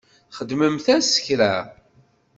Txedmemt-as 0.29 1.07
kra? 1.25 1.53